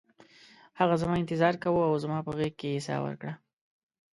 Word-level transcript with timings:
هغه 0.79 0.95
زما 1.01 1.15
انتظار 1.19 1.53
کاوه 1.63 1.83
او 1.89 1.95
زما 2.03 2.17
په 2.25 2.31
غیږ 2.37 2.53
کې 2.59 2.67
یې 2.73 2.83
ساه 2.87 3.01
ورکړه 3.03 3.33